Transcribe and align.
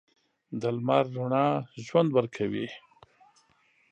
د 0.61 0.63
لمر 0.75 1.05
رڼا 1.15 1.47
ژوند 1.85 2.09
ورکوي. 2.17 2.67